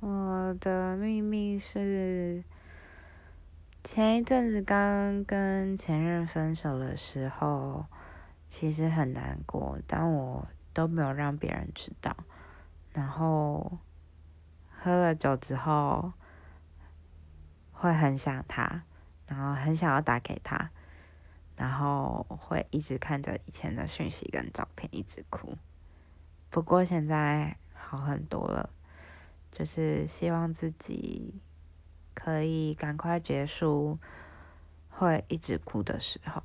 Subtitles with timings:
[0.00, 2.42] 我的秘密是，
[3.84, 7.84] 前一阵子刚跟前任分手的时候，
[8.48, 12.16] 其实很难过，但我都没有让别人知道。
[12.94, 13.78] 然后
[14.70, 16.14] 喝了酒之后，
[17.72, 18.84] 会很想他，
[19.26, 20.70] 然后很想要打给他，
[21.56, 25.58] 然后会一直看着以前的讯息跟照片，一直哭。
[26.48, 28.70] 不过现在好很多了。
[29.52, 31.34] 就是希望自己
[32.14, 33.98] 可以赶快结束
[34.88, 36.42] 会一直哭的时候。